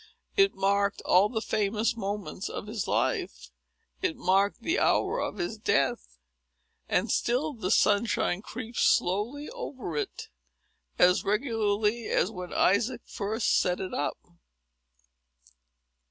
It 0.35 0.55
marked 0.55 1.03
all 1.05 1.29
the 1.29 1.43
famous 1.43 1.95
moments 1.95 2.49
of 2.49 2.65
his 2.65 2.87
life; 2.87 3.51
it 4.01 4.15
marked 4.17 4.63
the 4.63 4.79
hour 4.79 5.19
of 5.19 5.37
his 5.37 5.59
death; 5.59 6.17
and 6.89 7.11
still 7.11 7.53
the 7.53 7.69
sunshine 7.69 8.41
creeps 8.41 8.81
slowly 8.81 9.47
over 9.51 9.95
it, 9.95 10.29
as 10.97 11.23
regularly 11.23 12.07
as 12.07 12.31
when 12.31 12.51
Isaac 12.51 13.01
first 13.05 13.59
set 13.61 13.79
it 13.79 13.93
up. 13.93 14.17